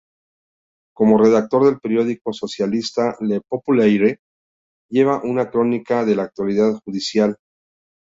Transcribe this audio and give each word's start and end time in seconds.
Como 0.95 1.19
redactor 1.19 1.65
del 1.65 1.79
periódico 1.79 2.33
socialista 2.33 3.15
Le 3.19 3.39
Populaire, 3.41 4.17
lleva 4.89 5.21
una 5.21 5.51
crónica 5.51 6.05
de 6.05 6.15
la 6.15 6.23
actualidad 6.23 6.73
judicial. 6.83 7.37